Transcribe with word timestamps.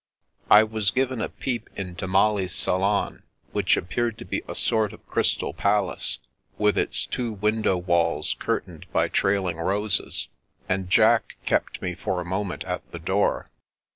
I 0.49 0.63
was 0.63 0.89
given 0.89 1.21
a 1.21 1.29
peep 1.29 1.69
into 1.75 2.07
Molly's 2.07 2.55
salon, 2.55 3.21
which 3.51 3.77
appeared 3.77 4.17
to 4.17 4.25
be 4.25 4.41
a 4.47 4.55
sort 4.55 4.93
of 4.93 5.05
crystal 5.05 5.53
palace, 5.53 6.17
with 6.57 6.75
its 6.75 7.05
two 7.05 7.33
window 7.33 7.77
walls 7.77 8.35
curtained 8.39 8.87
by 8.91 9.09
trailing 9.09 9.57
roses; 9.57 10.27
and 10.67 10.89
Jack 10.89 11.35
kept 11.45 11.83
me 11.83 11.93
for 11.93 12.19
a 12.19 12.25
moment 12.25 12.63
at 12.63 12.89
the 12.91 12.97
door. 12.97 13.51